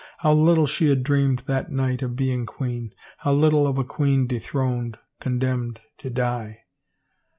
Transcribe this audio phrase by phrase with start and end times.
[0.17, 4.25] How little she had dreamed that night of being queen— how little of a queen
[4.25, 6.61] de throned, condemned to die!